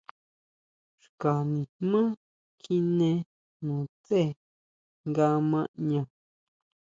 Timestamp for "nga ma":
5.07-5.61